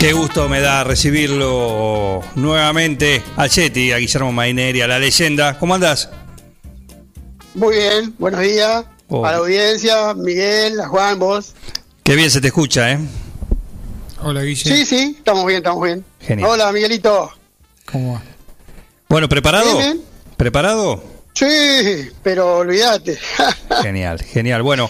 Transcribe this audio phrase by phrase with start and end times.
[0.00, 5.58] Qué gusto me da recibirlo nuevamente a Yeti, a Guillermo Maineri, a la leyenda.
[5.58, 6.08] ¿Cómo andás?
[7.54, 9.26] Muy bien, buenos días Oh.
[9.26, 11.52] a la audiencia, Miguel, a Juan, vos.
[12.04, 12.98] Qué bien se te escucha, ¿eh?
[14.22, 14.74] Hola, Guille.
[14.76, 16.04] Sí, sí, estamos bien, estamos bien.
[16.20, 16.48] Genial.
[16.48, 17.30] Hola, Miguelito.
[17.90, 18.22] ¿Cómo va?
[19.08, 19.76] Bueno, ¿preparado?
[19.78, 20.04] Bien, bien.
[20.36, 21.02] ¿Preparado?
[21.34, 23.18] Sí, pero olvídate.
[23.82, 24.62] Genial, genial.
[24.62, 24.88] Bueno,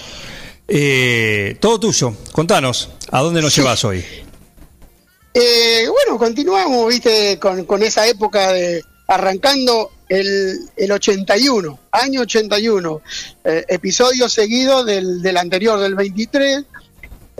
[0.68, 2.14] eh, todo tuyo.
[2.32, 4.04] Contanos, ¿a dónde nos llevas hoy?
[5.32, 13.00] Eh, bueno, continuamos, viste, con, con esa época de arrancando el, el 81, año 81,
[13.44, 16.64] eh, episodio seguido del, del anterior, del 23.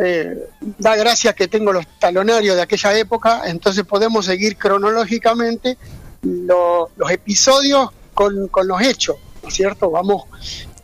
[0.03, 0.35] Eh,
[0.79, 5.77] da gracias que tengo los talonarios de aquella época, entonces podemos seguir cronológicamente
[6.23, 9.91] lo- los episodios con, con los hechos, ¿no es cierto?
[9.91, 10.25] Vamos,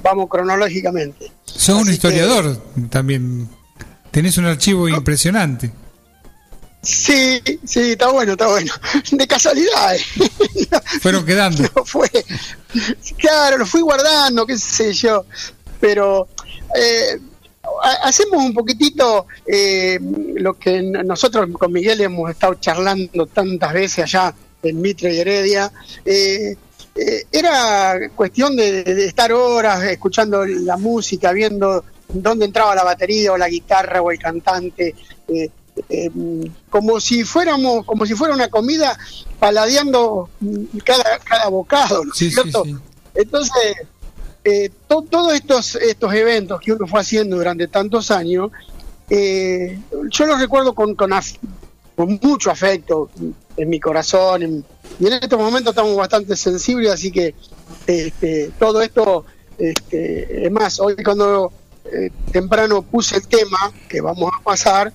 [0.02, 1.32] vamos cronológicamente.
[1.44, 3.48] Sos un que- historiador también.
[4.10, 5.70] Tenés un archivo impresionante.
[6.86, 8.72] Sí, sí, está bueno, está bueno.
[9.10, 9.96] De casualidad.
[11.02, 11.64] Fueron quedando.
[11.74, 12.08] No fue.
[13.18, 15.24] Claro, lo fui guardando, qué sé yo.
[15.80, 16.28] Pero
[16.76, 17.18] eh,
[17.82, 19.98] ha- hacemos un poquitito eh,
[20.36, 25.72] lo que nosotros con Miguel hemos estado charlando tantas veces allá en Mitre y Heredia.
[26.04, 26.54] Eh,
[26.94, 33.32] eh, era cuestión de, de estar horas escuchando la música, viendo dónde entraba la batería
[33.32, 34.94] o la guitarra o el cantante.
[35.28, 35.50] eh,
[35.88, 36.10] eh,
[36.70, 38.98] como si fuéramos, como si fuera una comida
[39.38, 42.64] paladeando mm, cada, cada bocado, ¿no es Sí, cierto?
[42.64, 42.76] sí.
[43.14, 43.74] Entonces,
[44.44, 48.50] eh, to- todos estos, estos eventos que uno fue haciendo durante tantos años,
[49.10, 49.78] eh,
[50.10, 51.10] yo los recuerdo con, con,
[52.22, 53.10] mucho afecto
[53.56, 54.42] en mi corazón.
[54.42, 54.64] en-
[55.00, 57.34] y en estos momentos estamos bastante sensibles, así que
[57.86, 59.24] este, todo esto,
[59.58, 61.52] este, es más, hoy cuando
[61.84, 64.92] eh, temprano puse el tema que vamos a pasar,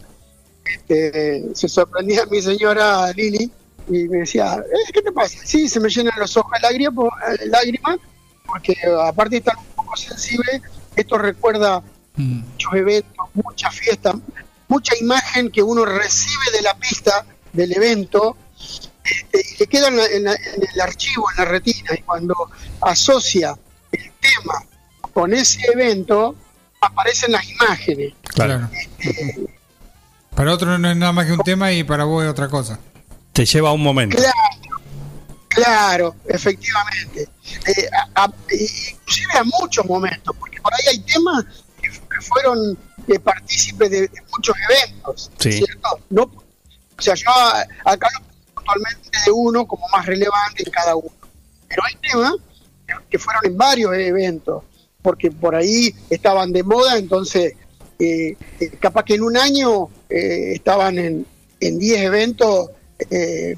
[0.73, 3.51] este, se sorprendía mi señora Lili
[3.89, 5.37] y me decía, "Eh, ¿qué te pasa?
[5.43, 6.59] Sí, se me llenan los ojos de
[7.47, 7.99] lágrimas, eh,
[8.45, 10.61] porque aparte de estar un poco sensible,
[10.95, 11.81] esto recuerda
[12.15, 12.41] Mm.
[12.51, 14.15] muchos eventos, muchas fiestas,
[14.67, 18.35] mucha imagen que uno recibe de la pista del evento
[19.03, 22.01] este, y le queda en, la- en la- en el archivo, en la retina, y
[22.03, 22.35] cuando
[22.81, 23.57] asocia
[23.91, 24.63] el tema
[25.13, 26.35] con ese evento,
[26.81, 28.13] aparecen las imágenes.
[28.23, 28.69] Claro.
[30.41, 32.79] Para otro no es nada más que un tema y para vos es otra cosa.
[33.31, 34.18] Te lleva un momento.
[34.18, 34.81] Claro,
[35.47, 37.29] claro, efectivamente.
[37.68, 41.46] Eh, a- a- inclusive a muchos momentos, porque por ahí hay temas
[41.79, 42.75] que, que fueron
[43.07, 45.52] eh, partícipes de, de muchos eventos, Sí.
[45.52, 46.00] ¿cierto?
[46.09, 50.72] No, o sea, yo a- acá lo pongo actualmente de uno como más relevante en
[50.72, 51.12] cada uno.
[51.68, 52.34] Pero hay temas
[52.88, 54.63] que- que fueron en varios eventos,
[55.03, 57.53] porque por ahí estaban de moda, entonces
[58.00, 61.25] eh, eh, capaz que en un año eh, estaban en
[61.59, 62.72] en 10 eventos,
[63.11, 63.55] eh,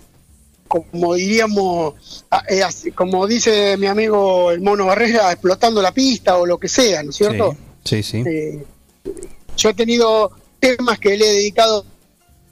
[0.67, 1.93] como diríamos,
[2.31, 2.61] ah, eh,
[2.95, 7.11] como dice mi amigo el Mono Barrera, explotando la pista o lo que sea, ¿no
[7.11, 7.55] es cierto?
[7.85, 8.23] Sí, sí.
[8.25, 8.63] Eh,
[9.55, 11.85] yo he tenido temas que le he dedicado,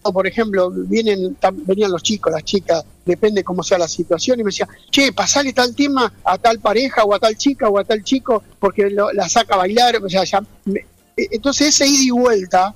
[0.04, 1.36] por ejemplo, vienen
[1.66, 5.52] venían los chicos, las chicas, depende cómo sea la situación, y me decía, che, pasale
[5.54, 9.12] tal tema a tal pareja o a tal chica o a tal chico, porque lo-
[9.12, 10.80] la saca a bailar, o sea, ya me-
[11.18, 12.74] eh, entonces ese ida y vuelta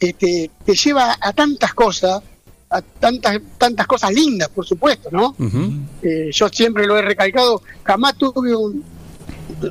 [0.00, 2.22] este, te lleva a tantas cosas,
[2.70, 5.34] a tantas, tantas cosas lindas, por supuesto, ¿no?
[6.02, 8.84] Eh, yo siempre lo he recalcado, jamás tuve un...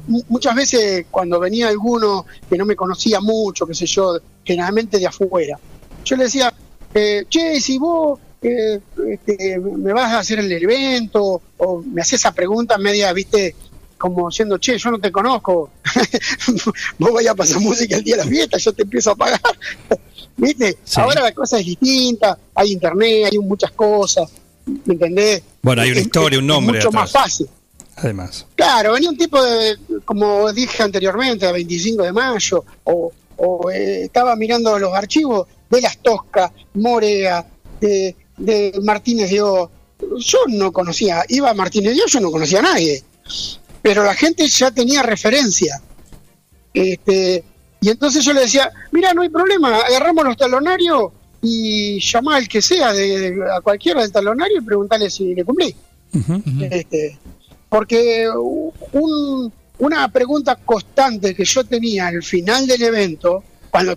[0.07, 4.97] mu- Muchas veces cuando venía alguno que no me conocía mucho, qué sé yo, generalmente
[4.97, 5.59] de afuera,
[6.05, 6.53] yo le decía,
[6.93, 8.79] eh, che, si vos eh,
[9.11, 13.55] este, me vas a hacer el evento, o me haces esa pregunta media, viste,
[13.97, 15.71] como diciendo, che, yo no te conozco,
[16.99, 19.41] vos vayas a pasar música el día de la fiesta, yo te empiezo a pagar.
[20.37, 20.77] ¿Viste?
[20.83, 20.99] Sí.
[20.99, 24.29] Ahora la cosa es distinta, hay internet, hay muchas cosas,
[24.85, 25.41] ¿me entendés?
[25.61, 27.47] Bueno, hay una Es- historia, un nombre Es mucho más fácil.
[27.97, 28.45] Además.
[28.55, 34.03] Claro, venía un tipo de, como dije anteriormente, a 25 de mayo, o, o, eh,
[34.03, 37.45] estaba mirando los archivos de Las Toscas, Morea,
[37.79, 39.71] de, de Martínez de O.
[40.17, 43.01] Yo no conocía, iba a Martínez de O, yo no conocía a nadie,
[43.81, 45.81] pero la gente ya tenía referencia.
[46.73, 47.43] Este,
[47.85, 51.11] y entonces yo le decía, mira, no hay problema, agarramos los talonarios
[51.41, 55.43] y llamá al que sea, de, de- a cualquiera del talonario y preguntarle si le
[55.45, 55.75] cumplí.
[56.71, 57.19] Este,
[57.69, 58.27] porque
[58.93, 63.95] un- una pregunta constante que yo tenía al final del evento, cuando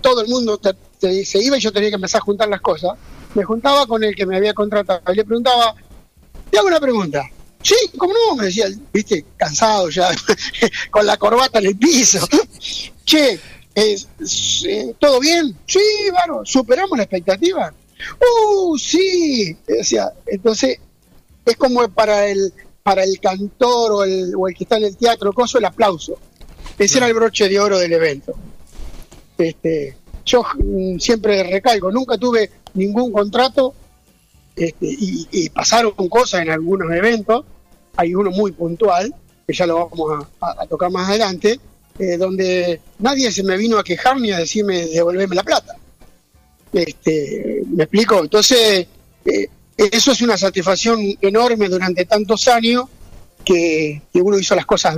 [0.00, 2.60] todo el mundo te- te- se iba y yo tenía que empezar a juntar las
[2.60, 2.92] cosas,
[3.34, 5.74] me juntaba con el que me había contratado y le preguntaba,
[6.50, 7.24] te hago una pregunta.
[7.64, 8.36] Sí, ¿cómo no?
[8.36, 10.10] Me decía, viste, cansado ya,
[10.90, 12.18] con la corbata en el piso.
[13.04, 13.40] che,
[13.74, 14.06] es-
[14.68, 15.56] eh, ¿todo bien?
[15.66, 15.80] Sí,
[16.10, 17.72] bueno, ¿superamos la expectativa?
[18.20, 19.56] ¡Uh, sí!
[19.66, 20.78] Decía, entonces,
[21.46, 22.52] es como para el
[22.82, 26.18] para el cantor o el, o el que está en el teatro, coso, el aplauso.
[26.78, 28.34] Ese era el broche de oro del evento.
[29.38, 29.96] Este,
[30.26, 33.74] yo mm, siempre recalco, nunca tuve ningún contrato
[34.54, 37.46] este, y, y pasaron cosas en algunos eventos,
[37.96, 39.14] hay uno muy puntual,
[39.46, 41.60] que ya lo vamos a, tocar más adelante,
[41.98, 45.76] eh, donde nadie se me vino a quejar ni a decirme devolverme la plata.
[46.72, 48.20] Este, ¿Me explico?
[48.20, 48.86] Entonces,
[49.24, 49.46] eh,
[49.76, 52.86] eso es una satisfacción enorme durante tantos años
[53.44, 54.96] que, que uno hizo las cosas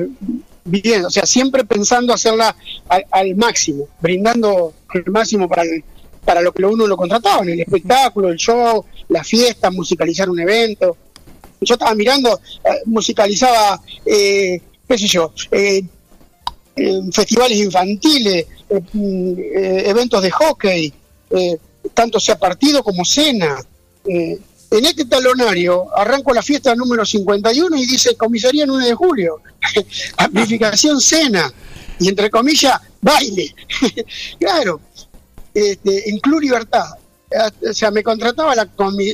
[0.65, 2.57] bien, o sea, siempre pensando hacerla
[2.89, 5.85] al, al máximo, brindando el máximo para, el-
[6.25, 10.41] para lo que uno lo contrataba, en el espectáculo, el show, la fiesta, musicalizar un
[10.41, 10.97] evento.
[11.61, 15.82] Yo estaba mirando, eh, musicalizaba, eh, qué sé yo, eh,
[17.12, 19.32] festivales infantiles, eh, mm,
[19.87, 20.93] eventos de hockey,
[21.31, 21.56] eh,
[21.94, 23.56] tanto sea partido como cena.
[24.05, 29.41] En este talonario arranco la fiesta número 51 y dice comisaría 9 de julio,
[30.19, 31.52] amplificación cena
[31.99, 33.55] y entre comillas baile.
[34.38, 34.81] claro,
[35.55, 36.85] este, en Club Libertad.
[37.69, 38.69] O sea, me contrataba la,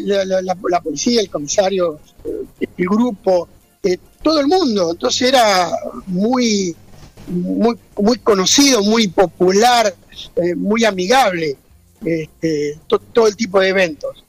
[0.04, 3.48] la, la- la- policía, el comisario, el grupo,
[3.82, 4.90] eh, todo el mundo.
[4.92, 5.70] Entonces era
[6.06, 6.74] muy,
[7.26, 9.94] muy, muy conocido, muy popular,
[10.36, 11.56] eh, muy amigable,
[12.04, 14.24] este, to- todo el tipo de eventos,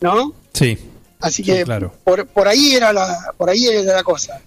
[0.00, 0.32] ¿no?
[0.52, 0.78] Sí.
[1.20, 1.92] Así Sí, que claro.
[2.04, 4.40] por, por ahí era la, por ahí era la cosa.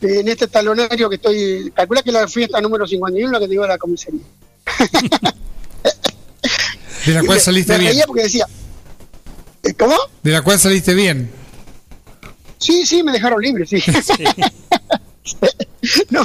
[0.00, 3.62] En este talonario que estoy, calcula que la fiesta número 51 la que te digo
[3.62, 4.20] de la comisaría.
[7.06, 8.04] De la cual saliste me bien.
[8.06, 8.46] porque decía,
[9.62, 9.94] ¿eh, ¿cómo?
[10.22, 11.30] De la cual saliste bien.
[12.58, 13.82] Sí, sí, me dejaron libre, sí.
[16.10, 16.22] No,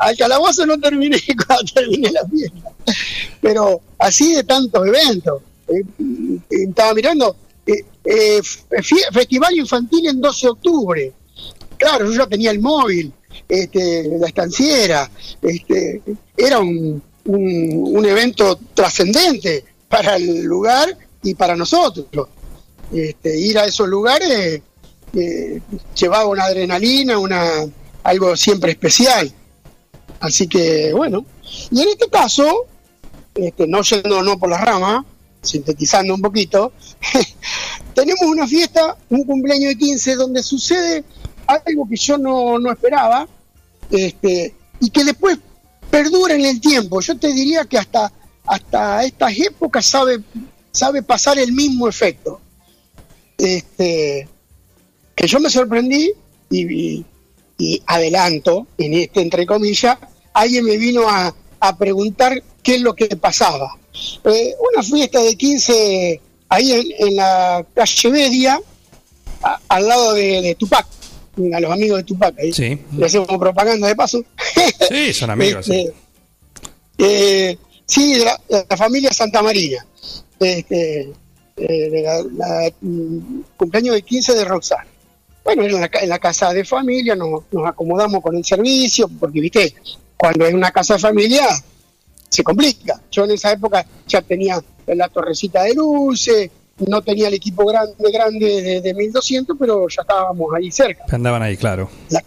[0.00, 2.72] al calabozo no terminé cuando terminé la fiesta.
[3.40, 5.42] Pero así de tantos eventos.
[5.68, 5.82] Eh,
[6.50, 7.36] eh, estaba mirando
[7.66, 8.40] eh, eh,
[9.12, 11.12] Festival Infantil en 12 de octubre.
[11.76, 13.12] Claro, yo ya tenía el móvil,
[13.48, 15.10] este, la estanciera.
[15.40, 16.02] Este,
[16.36, 22.28] era un, un, un evento trascendente para el lugar y para nosotros.
[22.92, 24.62] Este, ir a esos lugares
[25.14, 25.60] eh,
[25.94, 27.42] llevaba una adrenalina, una
[28.02, 29.32] algo siempre especial.
[30.20, 31.24] Así que bueno,
[31.70, 32.66] y en este caso,
[33.34, 35.04] este, no yendo por las ramas,
[35.40, 36.72] sintetizando un poquito,
[37.94, 41.04] tenemos una fiesta, un cumpleaños de 15 donde sucede
[41.46, 43.26] algo que yo no, no esperaba
[43.90, 45.38] este, y que después
[45.90, 47.00] perdura en el tiempo.
[47.00, 48.12] Yo te diría que hasta,
[48.46, 50.20] hasta estas épocas sabe,
[50.70, 52.40] sabe pasar el mismo efecto.
[53.36, 54.28] Este,
[55.14, 56.10] que yo me sorprendí
[56.50, 57.04] y, y-
[57.58, 59.96] y adelanto, en este entre comillas,
[60.32, 63.76] alguien me vino a, a preguntar qué es lo que pasaba.
[64.24, 68.60] Eh, una fiesta de 15 ahí en, en la calle Media,
[69.42, 70.86] a- al lado de, de Tupac,
[71.54, 72.78] a los amigos de Tupac, ahí Sí.
[72.96, 74.24] le hacemos propaganda de paso.
[74.88, 75.64] Sí, son amigos.
[75.66, 75.88] sí.
[76.98, 79.84] Este, eh, sí, de la, de la familia Santa María.
[80.40, 81.12] Este,
[81.56, 84.86] eh, de la, la, mm, cumpleaños de 15 de Roxana.
[85.44, 89.40] Bueno, en la, en la casa de familia nos, nos acomodamos con el servicio, porque,
[89.40, 89.74] viste,
[90.16, 91.46] cuando es una casa de familia
[92.28, 93.00] se complica.
[93.10, 96.50] Yo en esa época ya tenía la torrecita de luces,
[96.86, 101.04] no tenía el equipo grande, grande de, de 1200, pero ya estábamos ahí cerca.
[101.10, 101.90] Andaban ahí, claro.
[102.10, 102.24] La-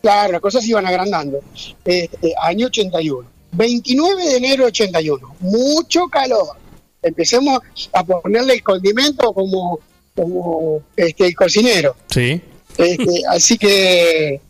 [0.00, 1.40] claro, las cosas se iban agrandando.
[1.84, 3.28] Este, año 81.
[3.52, 5.36] 29 de enero 81.
[5.40, 6.56] Mucho calor.
[7.02, 7.60] Empecemos
[7.92, 9.80] a ponerle el condimento como,
[10.16, 11.94] como este, el cocinero.
[12.08, 12.40] Sí.
[12.76, 14.40] Este, así que,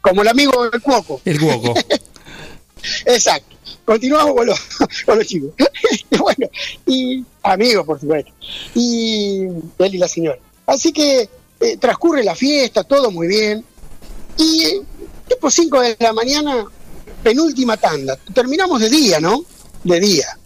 [0.00, 1.20] como el amigo del cuoco.
[1.24, 1.74] El hueco.
[3.06, 3.56] Exacto.
[3.84, 4.60] Continuamos con los,
[5.06, 5.50] con los chicos.
[6.18, 6.48] bueno,
[6.86, 8.32] y amigos, por supuesto.
[8.74, 9.44] Y
[9.78, 10.38] él y la señora.
[10.66, 11.28] Así que
[11.60, 13.64] eh, transcurre la fiesta, todo muy bien.
[14.36, 14.80] Y
[15.28, 16.64] tipo 5 de la mañana,
[17.22, 18.16] penúltima tanda.
[18.34, 19.44] Terminamos de día, ¿no?
[19.84, 20.38] De día.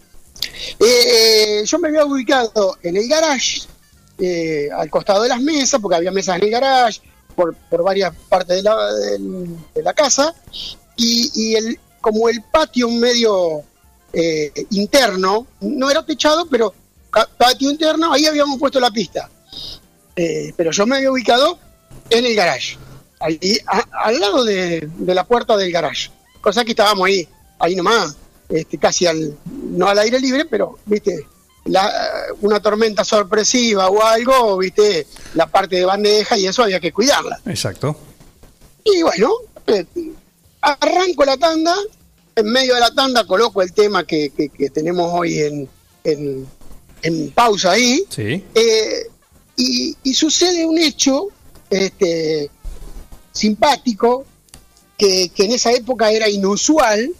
[0.79, 3.61] Eh, eh, yo me había ubicado en el garage,
[4.19, 7.01] eh, al costado de las mesas, porque había mesas en el garage,
[7.37, 8.75] por, por varias partes de la,
[9.75, 10.33] de la casa,
[10.95, 13.61] y, y el, como el patio medio
[14.11, 16.73] eh, interno, no era techado, pero
[17.37, 19.29] patio interno, ahí habíamos puesto la pista.
[20.15, 21.59] Eh, pero yo me había ubicado
[22.09, 22.75] en el garage,
[23.19, 23.39] ahí,
[23.91, 26.09] al lado de, de la puerta del garage.
[26.41, 27.27] Cosa que estábamos ahí,
[27.59, 28.15] ahí nomás,
[28.49, 31.27] este, casi al, no al aire libre, pero, viste,
[31.67, 31.91] la-
[32.41, 37.39] una tormenta sorpresiva o algo, viste, la parte de bandeja y eso había que cuidarla.
[37.45, 37.95] Exacto.
[38.83, 39.31] Y bueno,
[39.67, 39.85] eh,
[40.61, 41.75] arranco la tanda,
[42.35, 45.69] en medio de la tanda coloco el tema que, que- que tenemos hoy en,
[46.03, 46.47] en-
[47.01, 48.43] en pausa ahí, Sí.
[48.55, 49.07] eh,
[49.55, 51.27] y, y sucede un hecho
[51.69, 52.49] este,
[53.31, 54.25] simpático
[54.97, 57.11] que, que en esa época era inusual,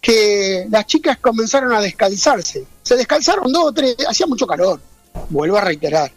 [0.00, 2.64] que las chicas comenzaron a descalzarse.
[2.88, 4.80] Se descalzaron dos o tres, hacía mucho calor,
[5.28, 6.10] vuelvo a reiterar.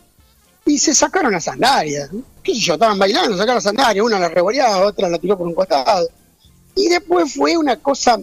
[0.65, 2.09] Y se sacaron las sandalias.
[2.41, 2.75] ¿Qué sé yo?
[2.75, 6.07] Estaban bailando, sacaron las sandalias, una la revoleaba, otra la tiró por un costado.
[6.73, 8.17] Y después fue una cosa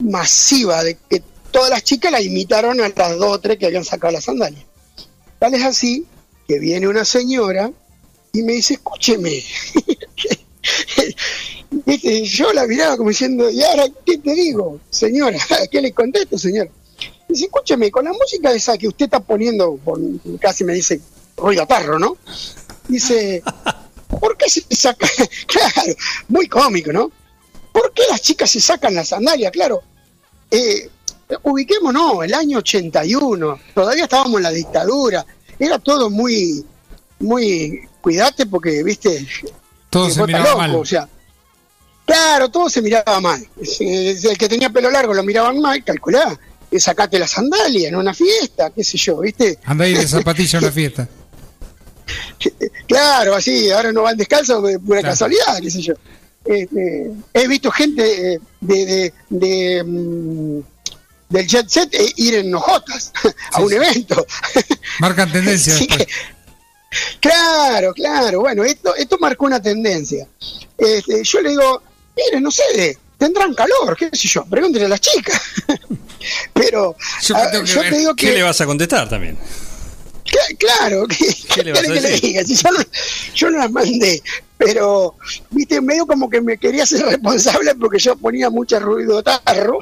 [0.00, 3.86] masiva de que todas las chicas la imitaron a las dos o tres que habían
[3.86, 4.66] sacado las sandalias.
[5.38, 6.06] Tal es así
[6.46, 7.72] que viene una señora
[8.34, 9.42] y me dice, escúcheme.
[11.86, 15.38] Viste, Yo la miraba como diciendo, ¿y ahora qué te digo, señora?
[15.70, 16.68] ¿Qué le contesto, señor?
[17.32, 19.78] Dice, escúcheme, con la música esa que usted está poniendo,
[20.40, 21.00] casi me dice,
[21.36, 22.16] ruido tarro, ¿no?
[22.88, 23.42] Dice,
[24.20, 25.06] ¿por qué se saca?
[25.46, 25.94] claro,
[26.28, 27.10] muy cómico, ¿no?
[27.72, 29.50] ¿Por qué las chicas se sacan las sandalias?
[29.50, 29.82] Claro,
[30.50, 30.90] eh,
[31.42, 35.24] ubiquémonos, el año 81, todavía estábamos en la dictadura,
[35.58, 36.64] era todo muy,
[37.20, 39.26] muy, cuidate porque, viste,
[39.88, 40.70] Todo se miraba estás mal.
[40.70, 41.08] loco, O sea,
[42.04, 43.46] claro, todo se miraba mal.
[43.80, 46.38] El que tenía pelo largo lo miraban mal, calculá.
[46.72, 49.58] Eh, Sacate la sandalia en una fiesta, qué sé yo, ¿viste?
[49.64, 51.08] Anda ahí de zapatilla a una fiesta.
[52.88, 55.12] Claro, así, ahora no van descalzos de pura Claro.
[55.12, 55.94] casualidad, qué sé yo.
[56.44, 60.60] Este, he visto gente eh, de, de, de, mm,
[61.28, 63.12] del jet set eh, ir en hojotas
[63.52, 63.74] a Sí, un sí.
[63.76, 64.26] evento.
[64.98, 66.06] Marcan tendencia después.
[67.20, 68.40] Claro, claro.
[68.40, 70.26] Bueno, esto, esto marcó una tendencia.
[70.76, 71.82] Este, yo le digo,
[72.16, 75.40] mire, no sé, tendrán calor, qué sé yo, pregúntele a las chicas.
[76.52, 77.90] Pero Yo qué ver.
[77.90, 79.36] te digo ¿Qué que, le vas a contestar también?
[80.24, 81.16] cla- claro, que,
[81.54, 82.20] ¿Qué le vas a ¿qué le decir?
[82.20, 82.44] diga?
[82.44, 82.78] Si yo, no,
[83.34, 84.22] yo no las mandé,
[84.58, 85.16] pero,
[85.50, 89.78] viste, medio como que me quería ser responsable porque yo ponía mucho ruido tarro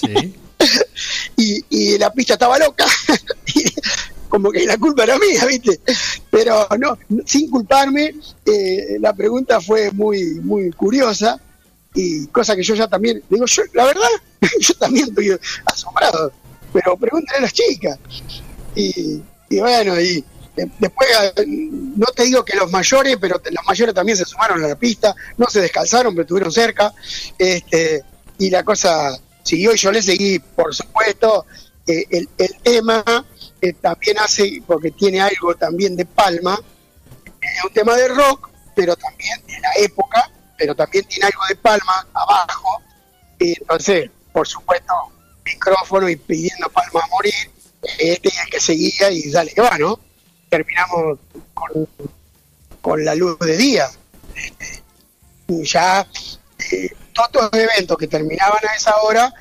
[0.00, 0.34] Sí.
[1.36, 2.84] y, y la pista estaba loca.
[4.28, 5.80] como que la culpa era mía, ¿viste?
[6.30, 8.14] Pero no, sin culparme,
[8.44, 11.40] eh, la pregunta fue muy, muy curiosa
[12.00, 14.08] y cosa que yo ya también, digo, yo, la verdad,
[14.60, 16.32] yo también estoy asombrado,
[16.72, 17.98] pero pregúntale a las chicas.
[18.74, 19.20] Y,
[19.58, 20.24] bueno, y
[20.54, 24.62] de- después, eh, no te digo que los mayores, pero los mayores también se sumaron
[24.64, 26.92] a la pista, no se descalzaron, pero estuvieron cerca,
[27.36, 28.04] este,
[28.38, 31.46] y la cosa siguió y yo le seguí, por supuesto,
[31.86, 33.02] eh, el, el tema
[33.60, 36.60] eh, también hace, porque tiene algo también de palma,
[37.40, 41.56] es un tema de rock, pero también de la época, pero también tiene algo de
[41.56, 42.82] palma abajo,
[43.38, 44.92] y entonces, por supuesto,
[45.44, 47.34] micrófono y pidiendo palma a morir,
[47.98, 49.98] este es el que seguía y dale que va, ¿no?
[50.48, 51.18] Terminamos
[51.54, 51.88] con,
[52.80, 53.88] con la luz de día.
[54.34, 54.82] Este,
[55.48, 56.06] y ya
[56.72, 59.32] eh, todos los eventos que terminaban a esa hora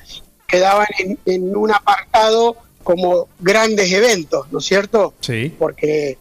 [0.47, 5.13] quedaban en, en un apartado como grandes eventos, ¿no es cierto?
[5.19, 5.53] Sí.
[5.57, 6.17] Porque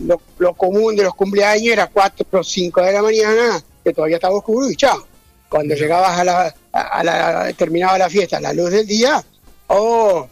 [0.00, 4.16] lo, lo común de los cumpleaños era 4 o 5 de la mañana, que todavía
[4.16, 5.06] estaba oscuro y chao.
[5.48, 9.24] Cuando llegabas a la, a la, terminaba la fiesta a la luz del día,
[9.68, 10.28] oh,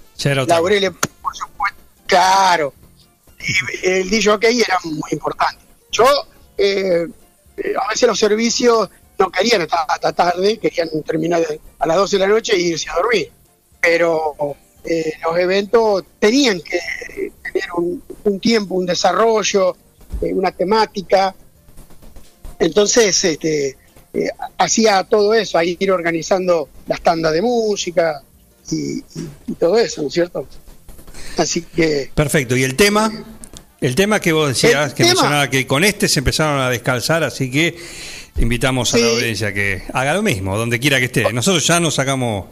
[0.46, 2.72] Laureles, por supuesto, claro.
[3.40, 5.62] Y el DJ era muy importante.
[5.90, 6.04] Yo,
[6.56, 7.06] eh,
[7.56, 11.42] eh, a veces los servicios no querían estar hasta tarde, querían terminar
[11.78, 13.30] a las 12 de la noche e irse a dormir.
[13.80, 14.34] Pero
[14.84, 16.80] eh, los eventos tenían que
[17.42, 19.76] tener un, un tiempo, un desarrollo,
[20.20, 21.34] eh, una temática.
[22.66, 23.76] Entonces, este,
[24.14, 24.28] eh,
[24.58, 28.22] hacía todo eso, ahí ir organizando las tandas de música
[28.70, 29.04] y, y-
[29.48, 30.46] y todo eso, ¿no es cierto?
[31.36, 32.56] Así que, Perfecto.
[32.56, 33.12] ¿Y el tema?
[33.80, 37.24] El tema que vos decías, que tema- mencionaba que con este se empezaron a descalzar,
[37.24, 37.76] así que
[38.38, 41.32] invitamos a la audiencia que haga lo mismo, donde quiera que esté.
[41.32, 42.46] Nosotros ya nos sacamos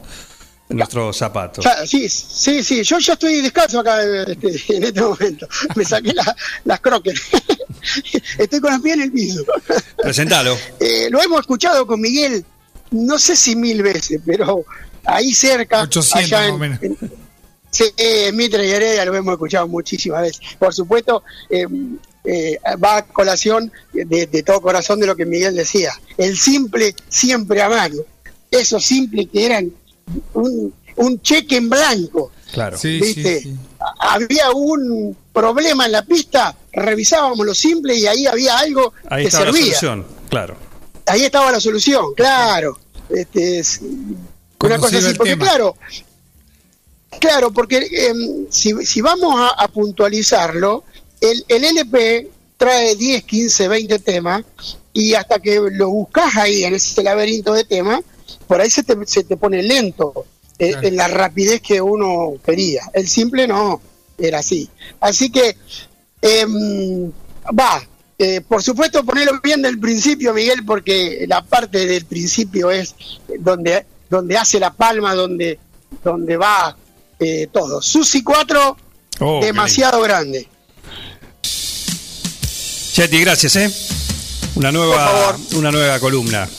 [0.77, 1.63] nuestros zapatos.
[1.63, 5.47] ya, sí, sí, sí, yo ya estoy descalzo acá este, en este momento.
[5.75, 6.35] Me saqué la-
[6.65, 7.19] las croques.
[8.37, 9.43] Estoy con las pies en el piso.
[10.01, 10.57] Presentalo.
[10.79, 12.43] Eh, lo hemos escuchado con Miguel,
[12.91, 14.65] no sé si mil veces, pero
[15.05, 15.81] ahí cerca.
[15.83, 16.79] 800 allá más en- o menos.
[16.83, 16.97] en-
[17.69, 20.41] sí, en Mitre y Heredia lo hemos escuchado muchísimas veces.
[20.59, 21.65] Por supuesto, eh,
[22.23, 25.91] eh, va a colación de, de todo corazón de lo que Miguel decía.
[26.17, 27.97] El simple siempre a mano.
[28.51, 29.71] Eso simple que eran
[30.33, 32.31] un, un cheque en blanco.
[32.51, 32.77] Claro.
[32.77, 33.41] Sí, ¿Viste?
[33.41, 33.55] sí.
[33.99, 39.27] había un problema en la pista, revisábamos lo simple y ahí había algo Ahí que
[39.29, 39.63] está la servía.
[39.67, 40.57] solución, claro.
[41.05, 42.77] Ahí estaba la solución, claro.
[43.09, 43.79] Este, es
[44.61, 45.45] una cosa así, porque tema.
[45.45, 45.75] claro,
[47.19, 50.83] claro, porque em, si, si vamos a, a puntualizarlo,
[51.19, 54.43] el, el LP trae 10, 15, 20 temas
[54.93, 58.01] y hasta que lo buscas ahí en ese laberinto de temas,
[58.47, 60.25] por ahí se te, se te pone lento
[60.59, 60.87] eh, Claro.
[60.87, 62.83] en la rapidez que uno quería.
[62.93, 63.81] El simple no,
[64.17, 64.69] era así.
[64.99, 65.57] Así que,
[66.21, 67.11] em,
[67.57, 67.83] va,
[68.17, 72.93] eh, por supuesto ponerlo bien del principio, Miguel, porque la parte del principio es
[73.39, 75.57] donde, donde hace la palma, donde,
[76.03, 76.77] donde va
[77.19, 77.81] eh, todo.
[77.81, 78.77] Susi 4,
[79.23, 80.47] Oh, qué demasiado grande.
[82.93, 83.71] Cheti, gracias, ¿eh?
[84.55, 86.49] Una nueva, una nueva columna.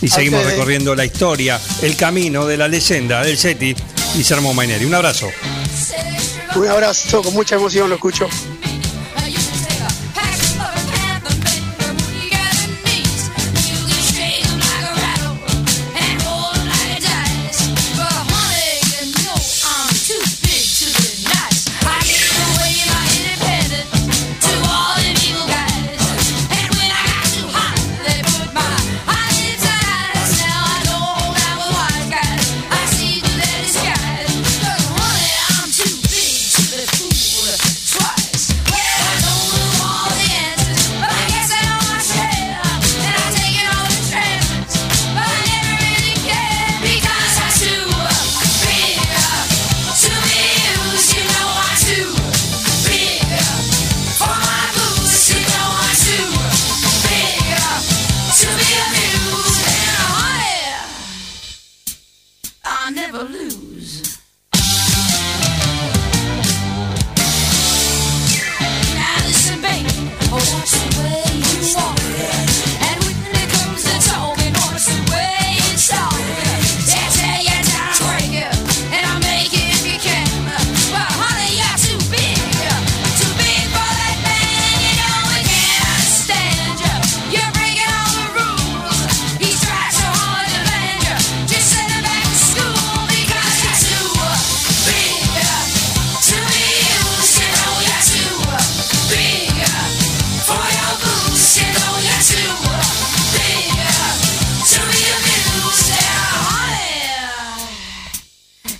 [0.00, 0.56] Y A seguimos ustedes.
[0.58, 3.74] recorriendo la historia, el camino de la leyenda del Cheti,
[4.14, 4.84] Guillermo Maineri.
[4.84, 5.30] Un abrazo.
[6.56, 8.28] Un abrazo, con mucha emoción lo escucho.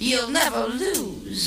[0.05, 1.47] You'll never lose.